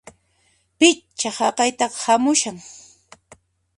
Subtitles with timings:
[0.77, 2.57] Pichá haqayta hamushan!